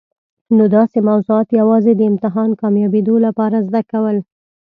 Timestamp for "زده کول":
3.67-4.17